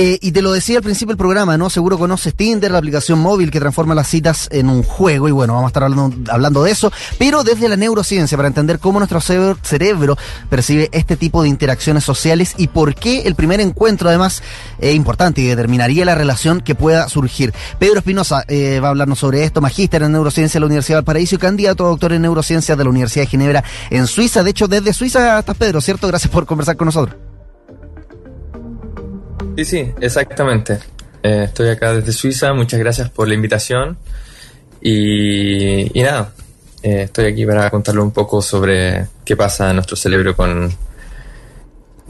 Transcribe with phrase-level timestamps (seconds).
[0.00, 1.70] Eh, y te lo decía al principio del programa, ¿no?
[1.70, 5.54] Seguro conoces Tinder, la aplicación móvil que transforma las citas en un juego, y bueno,
[5.54, 9.20] vamos a estar hablando, hablando de eso, pero desde la neurociencia, para entender cómo nuestro
[9.20, 10.16] cerebro
[10.48, 14.40] percibe este tipo de interacciones sociales y por qué el primer encuentro, además,
[14.78, 17.52] es importante y determinaría la relación que pueda surgir.
[17.80, 21.00] Pedro Espinosa eh, va a hablarnos sobre esto, magíster en neurociencia de la Universidad de
[21.00, 24.44] Valparaíso y candidato a doctor en neurociencia de la Universidad de Ginebra en Suiza.
[24.44, 26.06] De hecho, desde Suiza estás, Pedro, ¿cierto?
[26.06, 27.27] Gracias por conversar con nosotros.
[29.58, 30.78] Sí, sí, exactamente.
[31.20, 33.98] Eh, estoy acá desde Suiza, muchas gracias por la invitación.
[34.80, 36.32] Y, nada,
[36.80, 40.72] eh, estoy aquí para contarle un poco sobre qué pasa en nuestro cerebro con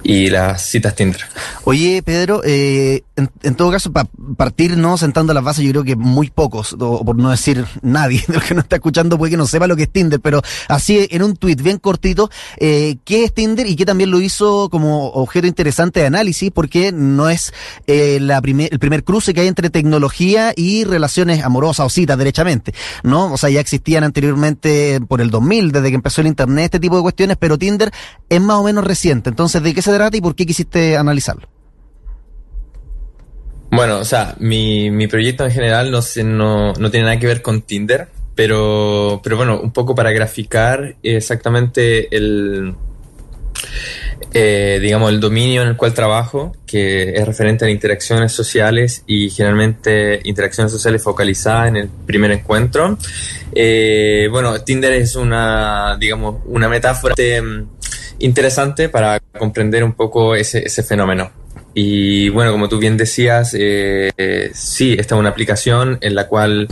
[0.02, 1.20] y las citas Tinder.
[1.64, 5.96] Oye, Pedro, eh, en, todo caso, para partir no sentando las bases, yo creo que
[5.96, 9.36] muy pocos, o por no decir nadie de los que nos está escuchando puede que
[9.36, 13.24] no sepa lo que es Tinder, pero así en un tweet bien cortito, eh, ¿qué
[13.24, 16.50] es Tinder y qué también lo hizo como objeto interesante de análisis?
[16.52, 17.52] Porque no es
[17.86, 22.16] eh, la primer, el primer cruce que hay entre tecnología y relaciones amorosas o citas,
[22.16, 23.32] derechamente, ¿no?
[23.32, 26.96] O sea, ya existían anteriormente por el 2000, desde que empezó el Internet, este tipo
[26.96, 27.90] de cuestiones, pero Tinder
[28.28, 29.30] es más o menos reciente.
[29.30, 31.48] Entonces, ¿de qué se trata y por qué quisiste analizarlo?
[33.70, 37.42] Bueno, o sea, mi, mi proyecto en general no, no, no tiene nada que ver
[37.42, 42.74] con Tinder, pero, pero bueno, un poco para graficar exactamente el,
[44.32, 49.30] eh, digamos, el dominio en el cual trabajo, que es referente a interacciones sociales y
[49.30, 52.98] generalmente interacciones sociales focalizadas en el primer encuentro.
[53.54, 57.14] Eh, bueno, Tinder es una, digamos, una metáfora
[58.18, 61.30] interesante para comprender un poco ese, ese fenómeno.
[61.74, 64.10] Y bueno, como tú bien decías, eh,
[64.52, 66.66] sí, esta es una aplicación en la cual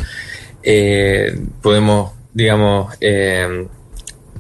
[0.63, 3.69] eh, podemos, digamos, eh,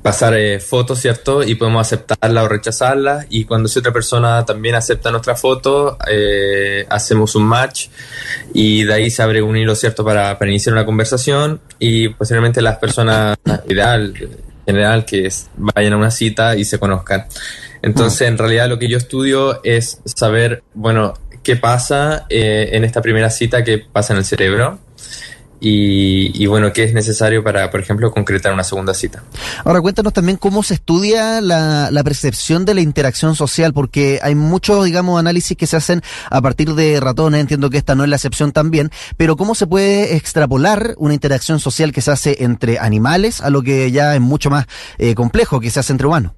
[0.03, 1.43] pasar fotos, ¿cierto?
[1.43, 3.27] Y podemos aceptarla o rechazarla.
[3.29, 5.99] Y cuando si otra persona también acepta nuestra foto,
[6.89, 7.89] hacemos un match
[8.53, 10.05] y de ahí se abre un hilo, ¿cierto?
[10.05, 13.37] Para, para iniciar una conversación y posiblemente las personas
[13.69, 14.15] ideal
[14.67, 17.27] general que vayan a una cita y se conozcan.
[17.87, 21.15] Entonces, en realidad lo que yo estudio es saber, bueno,
[21.45, 24.81] qué pasa eh, en esta primera cita, qué pasa en el cerebro.
[25.59, 29.23] Y, bueno, qué es necesario para, por ejemplo, concretar una segunda cita.
[29.65, 34.35] Ahora, cuéntanos también cómo se estudia la, la, percepción de la interacción social, porque hay
[34.35, 38.11] muchos, digamos, análisis que se hacen a partir de ratones, entiendo que esta no es
[38.11, 42.79] la excepción también, pero cómo se puede extrapolar una interacción social que se hace entre
[42.79, 44.67] animales a lo que ya es mucho más
[44.99, 46.33] eh, complejo, que se hace entre humanos.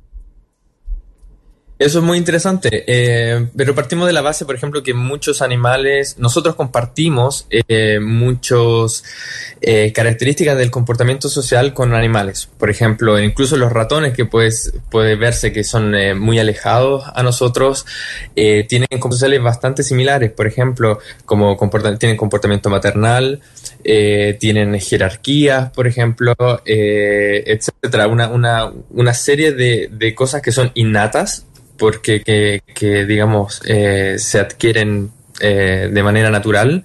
[1.78, 6.16] Eso es muy interesante, eh, pero partimos de la base, por ejemplo, que muchos animales,
[6.18, 9.04] nosotros compartimos eh, muchas
[9.60, 12.48] eh, características del comportamiento social con animales.
[12.58, 17.22] Por ejemplo, incluso los ratones, que pues, puede verse que son eh, muy alejados a
[17.22, 17.86] nosotros,
[18.34, 20.32] tienen comportamientos sociales bastante similares.
[20.32, 21.56] Por ejemplo, como
[21.98, 23.40] tienen comportamiento maternal,
[23.82, 26.34] tienen jerarquías, por ejemplo,
[26.64, 28.08] etcétera.
[28.08, 31.46] Una, una, una serie de, de cosas que son innatas
[31.78, 36.84] porque que, digamos, eh, se adquieren eh, de manera natural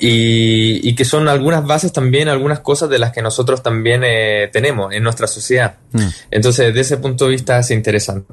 [0.00, 4.92] y, que son algunas bases también, algunas cosas de las que nosotros también eh, tenemos
[4.92, 5.76] en nuestra sociedad.
[5.92, 6.08] Mm.
[6.30, 8.32] Entonces, desde ese punto de vista es interesante.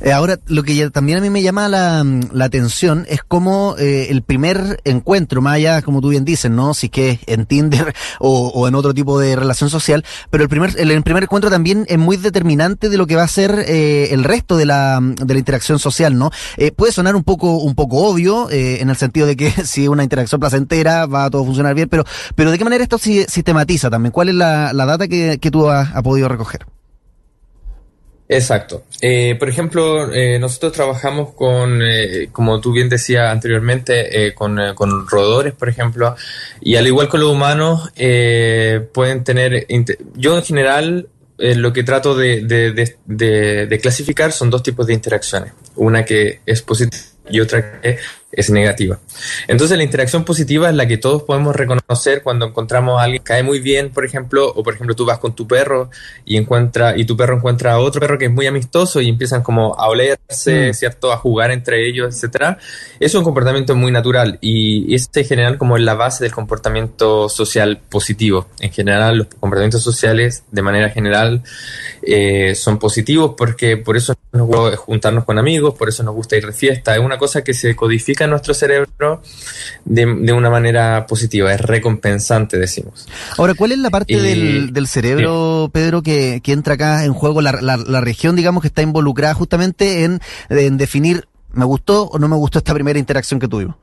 [0.00, 2.04] Eh, ahora, lo que también a mí me llama la,
[2.44, 6.72] atención es cómo eh, el primer encuentro, más allá, como tú bien dices, ¿no?
[6.74, 11.02] Si que en Tinder o, en otro tipo de relación social, pero el primer, el,
[11.02, 14.56] primer encuentro también es muy determinante de lo que va a ser eh, el resto
[14.56, 16.30] de la, de la interacción social, ¿no?
[16.76, 20.40] puede sonar un poco, un poco obvio, en el sentido de que si una interacción
[20.40, 22.04] placentera va a todo funcionar bien, pero,
[22.34, 24.12] pero ¿de qué manera esto sistematiza también?
[24.12, 26.77] ¿Cuál es la, data que, que tú has podido recoger?
[28.28, 28.84] Exacto.
[29.00, 35.08] Eh, por ejemplo, eh, nosotros trabajamos con, eh, como tú bien decías anteriormente, con, con
[35.08, 36.14] roedores, por ejemplo,
[36.60, 37.90] y al igual que los humanos,
[38.92, 39.66] pueden tener,
[40.14, 45.52] yo en general, lo que trato de, de, de, clasificar son dos tipos de interacciones.
[45.76, 47.98] Una que es positiva y otra que
[48.30, 48.98] es negativa.
[49.46, 53.28] Entonces la interacción positiva es la que todos podemos reconocer cuando encontramos a alguien que
[53.28, 55.90] cae muy bien, por ejemplo, o por ejemplo tú vas con tu perro
[56.26, 59.42] y encuentra y tu perro encuentra a otro perro que es muy amistoso y empiezan
[59.42, 60.74] como a olerse, mm.
[60.74, 62.58] cierto, a jugar entre ellos, etcétera.
[63.00, 67.30] Es un comportamiento muy natural y este en general como es la base del comportamiento
[67.30, 68.48] social positivo.
[68.60, 71.42] En general los comportamientos sociales de manera general
[72.02, 76.36] eh, son positivos porque por eso nos gusta juntarnos con amigos, por eso nos gusta
[76.36, 76.94] ir de fiesta.
[76.94, 79.22] Es una cosa que se codifica nuestro cerebro
[79.84, 83.06] de, una manera positiva, es recompensante, decimos.
[83.36, 88.36] Ahora, ¿cuál es la parte del, cerebro, Pedro, que, entra acá en juego, la, región,
[88.36, 92.74] digamos, que está involucrada justamente en, en definir ¿me gustó o no me gustó esta
[92.74, 93.76] primera interacción que tuvimos?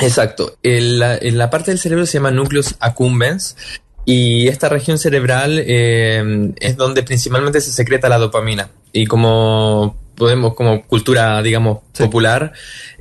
[0.00, 0.56] Exacto.
[0.62, 3.56] En la, en la parte del cerebro se llama núcleos accumbens
[4.04, 8.70] y esta región cerebral eh, es donde principalmente se secreta la dopamina.
[8.92, 12.52] Y como podemos, como cultura, digamos, popular,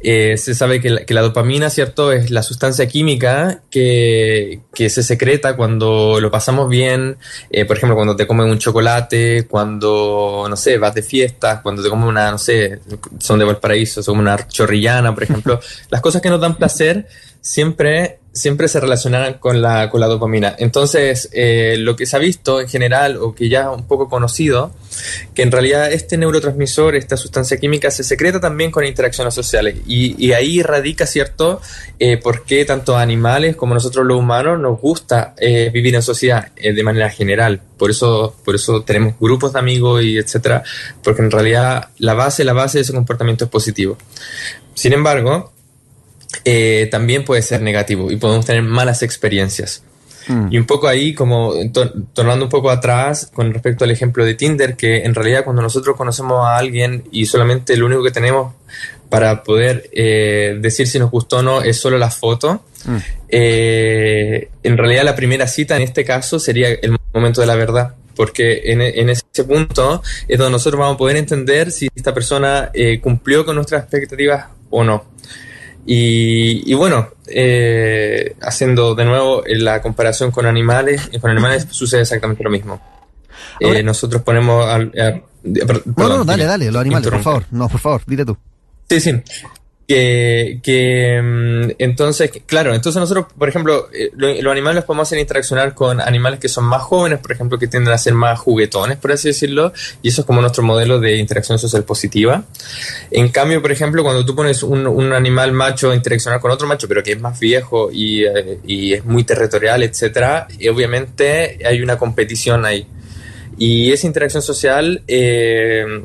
[0.01, 5.57] eh, se sabe que la, dopamina, ¿cierto?, es la sustancia química que, que se secreta
[5.57, 7.17] cuando lo pasamos bien,
[7.49, 11.83] eh, por ejemplo, cuando te comen un chocolate, cuando, no sé, vas de fiestas, cuando
[11.83, 12.79] te comes una, no sé,
[13.19, 15.59] son de Valparaíso, son una chorrillana, por ejemplo,
[15.89, 17.07] las cosas que nos dan placer
[17.41, 20.55] siempre siempre se relacionan con la, con la dopamina.
[20.57, 24.71] Entonces, eh, lo que se ha visto en general, o que ya un poco conocido,
[25.33, 29.75] que en realidad este neurotransmisor, esta sustancia química, se secreta también con interacciones sociales.
[29.85, 31.61] Y, ahí radica, ¿cierto?,
[31.99, 36.51] eh, por qué tanto animales como nosotros los humanos nos gusta eh, vivir en sociedad
[36.55, 37.61] de manera general.
[37.77, 40.63] Por eso, por eso tenemos grupos de amigos y etcétera,
[41.03, 43.97] porque en realidad la base, la base de ese comportamiento es positivo.
[44.73, 45.51] Sin embargo,
[46.43, 49.83] eh, también puede ser negativo y podemos tener malas experiencias.
[50.27, 50.47] Mm.
[50.51, 51.53] Y un poco ahí, como
[52.13, 55.95] tornando un poco atrás con respecto al ejemplo de Tinder, que en realidad cuando nosotros
[55.95, 58.53] conocemos a alguien y solamente lo único que tenemos
[59.09, 62.97] para poder eh, decir si nos gustó o no es solo la foto, mm.
[63.29, 67.95] eh, en realidad la primera cita en este caso sería el momento de la verdad
[68.15, 72.71] porque en, en, ese punto es donde nosotros vamos a poder entender si esta persona
[72.99, 75.05] cumplió con nuestras expectativas o no.
[75.89, 82.49] Y, bueno, eh, haciendo de nuevo la comparación con animales, con animales sucede exactamente lo
[82.49, 82.81] mismo.
[83.59, 84.65] Eh, nosotros ponemos...
[84.65, 84.91] Al,
[85.43, 87.45] no, no, dale, dale, los animales, por favor.
[87.51, 88.37] No, por favor, dile tú.
[88.89, 89.21] Sí, sí
[89.87, 95.73] que, que mm, entonces, claro, entonces nosotros, por ejemplo, eh, los animales podemos hacer interaccionar
[95.73, 99.13] con animales que son más jóvenes, por ejemplo, que tienden a ser más juguetones, por
[99.13, 102.43] así decirlo, y eso es como nuestro modelo de interacción social positiva.
[103.11, 106.87] En cambio, por ejemplo, cuando tú pones un, animal macho a interaccionar con otro macho,
[106.87, 111.81] pero que es más viejo y, eh, y es muy territorial, etcétera, y obviamente hay
[111.81, 112.85] una competición ahí.
[113.57, 116.03] Y esa interacción social eh,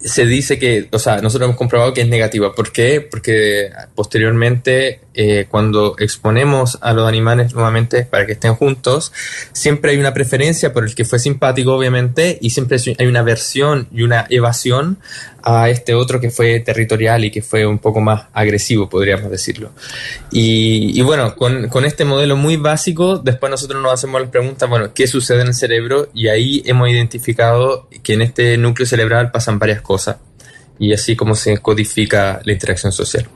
[0.00, 2.54] se dice que, o sea, nosotros hemos comprobado que es negativa.
[2.54, 3.00] ¿Por qué?
[3.00, 9.12] Porque posteriormente, eh, cuando exponemos a los animales nuevamente para que estén juntos,
[9.52, 13.88] siempre hay una preferencia por el que fue simpático, obviamente, y siempre hay una aversión
[13.92, 14.98] y una evasión
[15.48, 19.70] a este otro que fue territorial y que fue un poco más agresivo, podríamos decirlo.
[20.30, 24.92] Y, bueno, con, con, este modelo muy básico, después nosotros nos hacemos las preguntas, bueno,
[24.94, 26.08] ¿qué sucede en el cerebro?
[26.12, 30.16] Y ahí hemos identificado que en este núcleo cerebral pasan varias cosas.
[30.78, 33.26] Y así como se codifica la interacción social.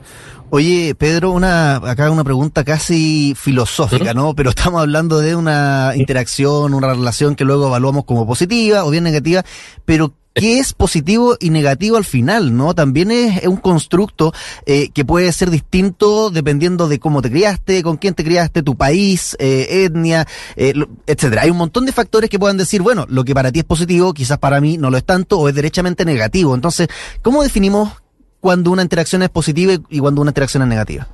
[0.51, 4.35] Oye, Pedro, una, acá una pregunta casi filosófica, ¿no?
[4.35, 9.03] Pero estamos hablando de una interacción, una relación que luego evaluamos como positiva o bien
[9.03, 9.43] negativa,
[9.83, 12.73] pero qué es positivo y negativo al final, ¿no?
[12.73, 14.33] También es, un constructo
[14.65, 18.75] eh, que puede ser distinto dependiendo de cómo te criaste, con quién te criaste, tu
[18.75, 20.73] país, eh, etnia, eh,
[21.07, 21.43] etcétera.
[21.43, 24.13] Hay un montón de factores que puedan decir, bueno, lo que para ti es positivo,
[24.13, 26.55] quizás para mí no lo es tanto o es derechamente negativo.
[26.55, 26.87] Entonces,
[27.21, 27.91] ¿cómo definimos
[28.39, 31.07] cuando una interacción es positiva y cuando una interacción es negativa?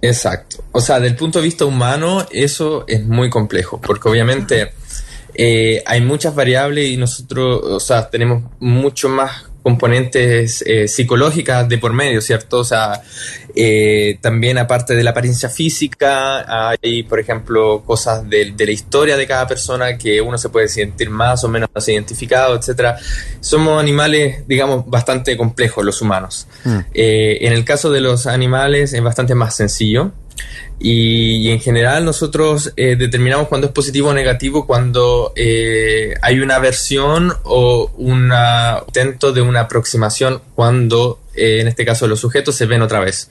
[0.00, 0.64] Exacto.
[0.72, 4.72] O sea, del punto de vista humano, eso es muy complejo, porque obviamente
[5.34, 11.78] eh, hay muchas variables y nosotros, o sea, tenemos mucho más componentes eh, psicológicas de
[11.78, 12.58] por medio, ¿cierto?
[12.58, 13.00] O sea,
[13.54, 19.26] eh, también aparte de la apariencia física, hay, por ejemplo, cosas de, la historia de
[19.26, 22.98] cada persona que uno se puede sentir más o menos identificado, etcétera.
[23.40, 26.48] Somos animales, digamos, bastante complejos los humanos.
[26.64, 26.78] Mm.
[26.92, 30.12] en el caso de los animales es bastante más sencillo.
[30.84, 36.58] Y, en general nosotros eh, determinamos cuando es positivo o negativo cuando eh, hay una
[36.58, 38.32] versión o un
[38.88, 43.30] intento de una aproximación cuando eh, en este caso los sujetos se ven otra vez.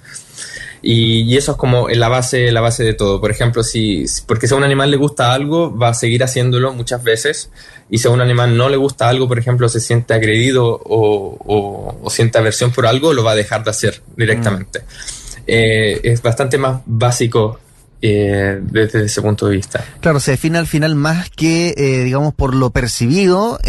[0.82, 3.20] Y, eso es como la base, la base de todo.
[3.20, 6.74] Por ejemplo, si, porque si a un animal le gusta algo, va a seguir haciéndolo
[6.74, 7.52] muchas veces.
[7.90, 12.00] Y si a un animal no le gusta algo, por ejemplo, se siente agredido o,
[12.02, 14.80] o, siente aversión por algo, lo va a dejar de hacer directamente.
[14.80, 15.21] Mm.
[15.54, 17.60] Eh, es bastante más básico
[18.02, 19.84] eh, desde ese punto de vista.
[20.00, 23.60] Claro, se define al final más que, eh, digamos, por lo percibido,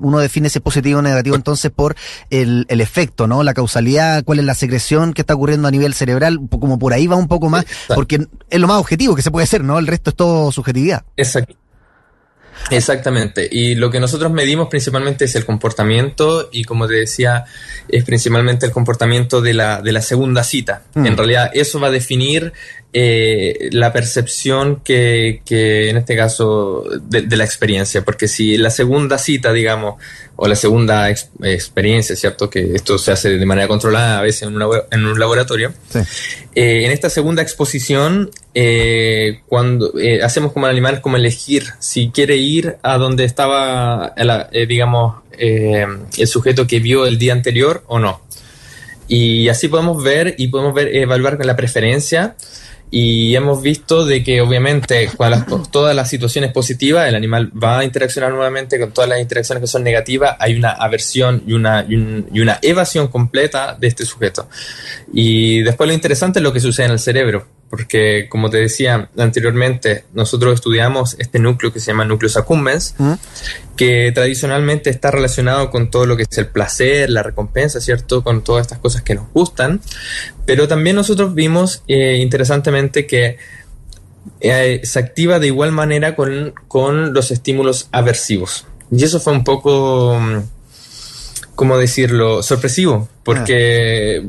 [0.00, 1.96] uno define ese positivo o negativo entonces por
[2.30, 3.42] el, el, efecto, ¿no?
[3.42, 7.06] La causalidad, cuál es la secreción que está ocurriendo a nivel cerebral, como por ahí
[7.06, 9.78] va un poco más, porque es lo más objetivo que se puede hacer, ¿no?
[9.78, 11.04] El resto es todo subjetividad.
[11.18, 11.61] Exacto.
[12.70, 13.48] Exactamente.
[13.50, 17.44] Y lo que nosotros medimos principalmente es el comportamiento y como te decía,
[17.88, 20.82] es principalmente el comportamiento de la, de la segunda cita.
[20.94, 21.06] Mm.
[21.06, 22.52] En realidad eso va a definir
[22.94, 29.16] eh, la percepción que, que, en este caso de, la experiencia, porque si la segunda
[29.16, 29.94] cita, digamos,
[30.36, 32.50] o la segunda experiencia, ¿cierto?
[32.50, 35.72] Que esto se hace de manera controlada a veces en un, en un laboratorio.
[36.54, 42.36] Eh, en esta segunda exposición, eh, cuando hacemos como el animal como elegir si quiere
[42.36, 44.14] ir a donde estaba,
[44.68, 48.20] digamos, el sujeto que vio el día anterior o no.
[49.08, 52.36] Y así podemos ver y podemos ver, evaluar con la preferencia
[52.94, 57.84] y hemos visto de que obviamente cuando todas las situaciones positivas, el animal va a
[57.84, 62.40] interaccionar nuevamente con todas las interacciones que son negativas, hay una aversión y una, y
[62.40, 64.46] una evasión completa de este sujeto.
[65.10, 69.08] Y después lo interesante es lo que sucede en el cerebro porque como te decía
[69.16, 72.94] anteriormente, nosotros estudiamos este núcleo que se llama núcleo accumbens,
[73.78, 78.22] que tradicionalmente está relacionado con todo lo que es el placer, la recompensa, ¿cierto?
[78.22, 79.80] Con todas estas cosas que nos gustan,
[80.44, 83.38] pero también nosotros vimos eh, interesantemente que
[84.40, 88.66] eh, se activa de igual manera con, con los estímulos aversivos.
[88.90, 90.40] Y eso fue un poco mm,
[91.62, 94.20] ¿cómo decirlo?, sorpresivo, porque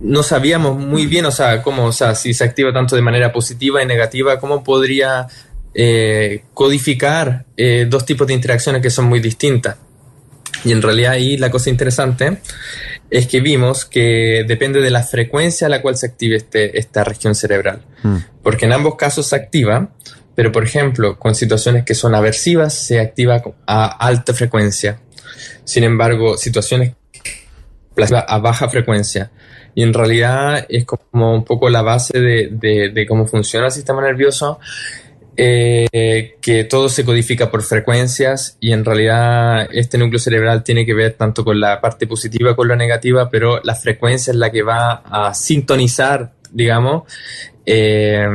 [0.00, 3.32] no sabíamos muy bien, o sea, cómo, o sea, si se activa tanto de manera
[3.32, 5.28] positiva y negativa, cómo podría
[5.72, 9.76] eh, codificar eh, dos tipos de interacciones que son muy distintas.
[10.64, 12.38] Y en realidad ahí la cosa interesante
[13.08, 17.04] es que vimos que depende de la frecuencia a la cual se active este, esta
[17.04, 17.82] región cerebral.
[18.02, 18.16] Mm.
[18.42, 19.90] Porque en ambos casos se activa,
[20.34, 24.98] pero por ejemplo, con situaciones que son aversivas se activa a alta frecuencia
[25.64, 26.92] sin embargo, situaciones
[28.26, 29.30] a baja frecuencia.
[29.74, 34.58] Y en realidad es como un poco la base de, cómo funciona el sistema nervioso,
[35.36, 40.94] eh, que todo se codifica por frecuencias y en realidad este núcleo cerebral tiene que
[40.94, 44.50] ver tanto con la parte positiva como con la negativa, pero la frecuencia es la
[44.50, 47.02] que va a sintonizar, digamos,
[47.66, 48.26] eh,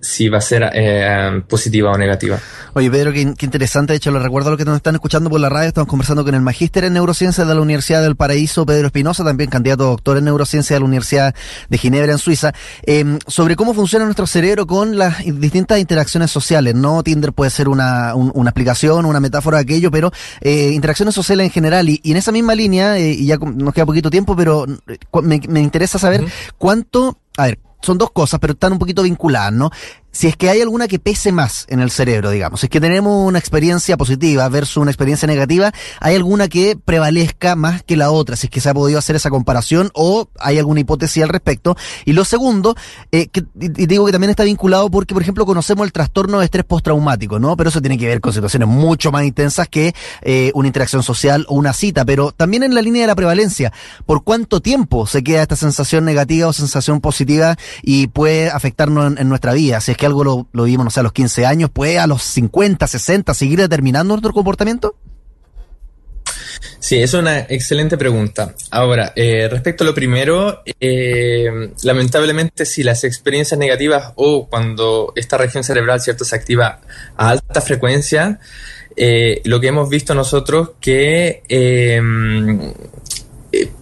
[0.00, 2.38] si va a ser eh, positiva o negativa.
[2.72, 3.92] Oye, Pedro, qué, interesante.
[3.92, 5.68] De hecho, lo recuerdo a los que nos están escuchando por la radio.
[5.68, 9.50] Estamos conversando con el magíster en neurociencia de la Universidad del Paraíso, Pedro Espinosa, también
[9.50, 11.34] candidato a doctor en neurociencia de la Universidad
[11.68, 12.52] de Ginebra, en Suiza,
[12.84, 16.74] em, sobre cómo funciona nuestro cerebro con las distintas interacciones sociales.
[16.74, 21.46] No Tinder puede ser una, una explicación, una metáfora de aquello, pero eh, interacciones sociales
[21.46, 21.88] en general.
[21.88, 25.40] Y, en esa misma línea, eh, y ya nos queda poquito tiempo, pero eh, me,
[25.48, 26.24] me interesa saber
[26.58, 29.70] cuánto, a ver, son dos cosas, pero están un poquito vinculadas, ¿no?
[30.12, 32.80] Si es que hay alguna que pese más en el cerebro, digamos, si es que
[32.80, 38.10] tenemos una experiencia positiva versus una experiencia negativa, ¿hay alguna que prevalezca más que la
[38.10, 38.36] otra?
[38.36, 41.76] Si es que se ha podido hacer esa comparación o hay alguna hipótesis al respecto.
[42.04, 42.74] Y lo segundo,
[43.12, 46.44] eh, que, y digo que también está vinculado porque, por ejemplo, conocemos el trastorno de
[46.44, 47.56] estrés postraumático, ¿no?
[47.56, 51.46] Pero eso tiene que ver con situaciones mucho más intensas que eh, una interacción social
[51.48, 53.72] o una cita, pero también en la línea de la prevalencia,
[54.06, 59.28] ¿por cuánto tiempo se queda esta sensación negativa o sensación positiva y puede afectarnos en,
[59.28, 59.80] nuestra vida?
[59.80, 62.22] Si que algo lo, lo vimos, no sé, a los 15 años, ¿puede a los
[62.22, 64.96] 50, 60 seguir determinando nuestro comportamiento?
[66.78, 68.54] Sí, es una excelente pregunta.
[68.70, 75.36] Ahora, eh, respecto a lo primero, eh, lamentablemente si las experiencias negativas o cuando esta
[75.36, 76.80] región cerebral cierto se activa
[77.16, 78.40] a alta frecuencia,
[78.96, 81.42] eh, lo que hemos visto nosotros que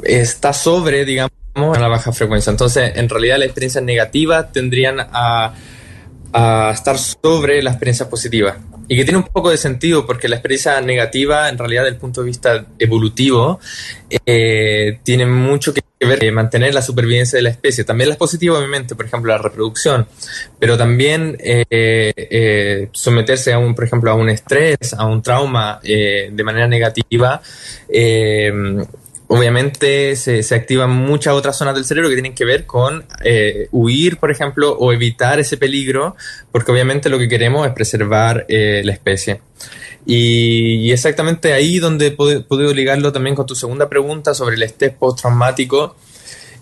[0.03, 2.51] está sobre, digamos, a la baja frecuencia.
[2.51, 5.55] Entonces, en realidad las experiencias negativas tendrían a
[6.33, 8.57] a estar sobre la experiencia positiva.
[8.91, 12.01] Y que tiene un poco de sentido porque la experiencia negativa, en realidad, desde el
[12.01, 13.61] punto de vista evolutivo,
[14.25, 17.85] eh, tiene mucho que ver con mantener la supervivencia de la especie.
[17.85, 20.07] También las positivas, obviamente, por ejemplo, la reproducción,
[20.59, 25.81] pero también eh, eh, someterse a un, por ejemplo, a un estrés, a un trauma
[25.83, 27.43] de manera negativa
[29.29, 33.69] obviamente se, se, activan muchas otras zonas del cerebro que tienen que ver con eh,
[33.71, 36.17] huir, por ejemplo, o evitar ese peligro,
[36.51, 39.41] porque obviamente lo que queremos es preservar eh, la especie.
[40.07, 44.95] Y, exactamente ahí donde he podido ligarlo también con tu segunda pregunta sobre el estrés
[44.95, 45.97] postraumático.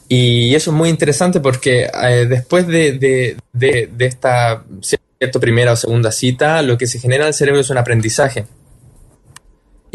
[0.08, 4.64] Y eso es muy interesante porque eh, después de, de, esta
[5.40, 8.46] primera o segunda cita, lo que se genera en el cerebro es un aprendizaje.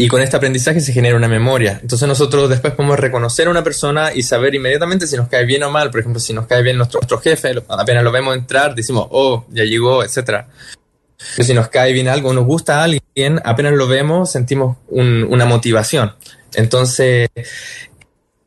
[0.02, 1.78] Y con este aprendizaje se genera una memoria.
[1.80, 5.62] Entonces nosotros después podemos reconocer a una persona y saber inmediatamente si nos cae bien
[5.62, 5.92] o mal.
[5.92, 9.64] Por ejemplo, si nos cae bien nuestro, jefe, apenas lo vemos entrar, decimos, oh, ya
[9.64, 10.46] llegó, etc.
[11.18, 16.16] si nos cae bien algo, nos gusta alguien, apenas lo vemos, sentimos una motivación.
[16.56, 17.30] Entonces,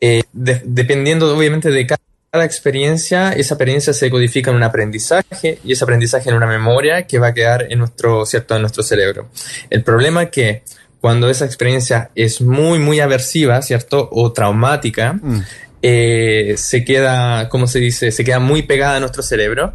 [0.00, 5.84] eh, dependiendo obviamente de cada experiencia, esa experiencia se codifica en un aprendizaje y ese
[5.84, 8.56] aprendizaje en una memoria que va a quedar en nuestro, ¿cierto?
[8.56, 9.28] en nuestro cerebro.
[9.70, 10.64] El problema es que
[11.04, 14.08] cuando esa experiencia es muy, muy aversiva, ¿cierto?
[14.10, 15.42] O traumática, mm.
[15.82, 18.10] eh, se queda, ¿cómo se dice?
[18.10, 19.74] Se queda muy pegada a nuestro cerebro.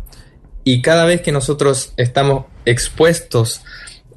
[0.64, 3.62] Y cada vez que nosotros estamos expuestos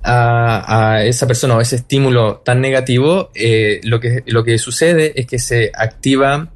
[0.02, 5.12] a, a, esa persona o ese estímulo tan negativo, eh, lo, que, lo que sucede
[5.14, 6.50] es que se activa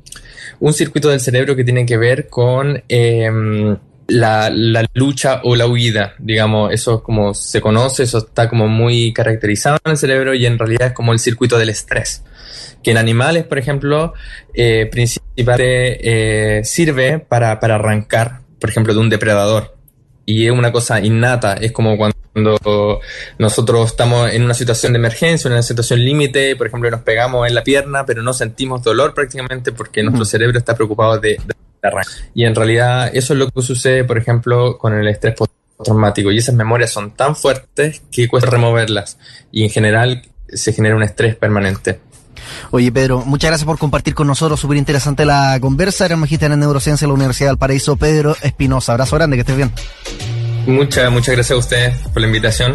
[0.58, 3.76] un circuito del cerebro que tiene que ver con eh,
[4.08, 9.12] la, la, lucha o la huida, digamos, eso como se conoce, eso está como muy
[9.12, 12.22] caracterizado en el cerebro y en realidad es como el circuito del estrés,
[12.82, 14.14] que en animales, por ejemplo,
[14.54, 19.74] eh, principalmente eh, sirve para, para arrancar, por ejemplo, de un depredador.
[20.28, 22.16] Y es una cosa innata, es como cuando
[23.38, 27.46] nosotros estamos en una situación de emergencia, en una situación límite, por ejemplo, nos pegamos
[27.46, 31.38] en la pierna, pero no sentimos dolor prácticamente porque nuestro cerebro está preocupado de,
[32.34, 36.30] y en realidad eso es lo que sucede, por ejemplo, con el estrés postraumático.
[36.30, 39.18] Y esas memorias son tan fuertes que cuesta removerlas.
[39.52, 42.00] Y en general se genera un estrés permanente.
[42.70, 44.60] Oye, Pedro, muchas gracias por compartir con nosotros.
[44.60, 46.06] Súper interesante la conversa.
[46.06, 48.92] Era magíster en neurociencia de la Universidad del Paraíso, Pedro Espinosa.
[48.92, 49.72] Abrazo grande, que estés bien.
[50.66, 52.74] Muchas, muchas gracias a ustedes por la invitación.